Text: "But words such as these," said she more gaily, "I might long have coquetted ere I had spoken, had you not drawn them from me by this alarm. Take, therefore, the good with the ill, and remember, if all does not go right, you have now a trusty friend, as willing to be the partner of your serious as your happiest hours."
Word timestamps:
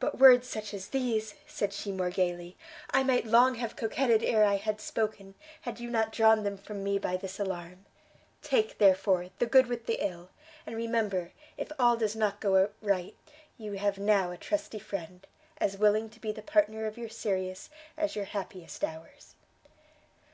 "But 0.00 0.18
words 0.18 0.48
such 0.48 0.72
as 0.72 0.88
these," 0.88 1.34
said 1.46 1.74
she 1.74 1.92
more 1.92 2.08
gaily, 2.08 2.56
"I 2.92 3.02
might 3.04 3.26
long 3.26 3.56
have 3.56 3.76
coquetted 3.76 4.22
ere 4.22 4.42
I 4.42 4.54
had 4.56 4.80
spoken, 4.80 5.34
had 5.60 5.78
you 5.78 5.90
not 5.90 6.12
drawn 6.12 6.44
them 6.44 6.56
from 6.56 6.82
me 6.82 6.98
by 6.98 7.18
this 7.18 7.38
alarm. 7.38 7.84
Take, 8.40 8.78
therefore, 8.78 9.26
the 9.40 9.44
good 9.44 9.66
with 9.66 9.84
the 9.84 9.98
ill, 10.02 10.30
and 10.64 10.74
remember, 10.74 11.32
if 11.58 11.70
all 11.78 11.98
does 11.98 12.16
not 12.16 12.40
go 12.40 12.70
right, 12.80 13.14
you 13.58 13.72
have 13.74 13.98
now 13.98 14.30
a 14.30 14.38
trusty 14.38 14.78
friend, 14.78 15.26
as 15.58 15.76
willing 15.76 16.08
to 16.08 16.20
be 16.20 16.32
the 16.32 16.40
partner 16.40 16.86
of 16.86 16.96
your 16.96 17.10
serious 17.10 17.68
as 17.98 18.16
your 18.16 18.24
happiest 18.24 18.82
hours." 18.82 19.34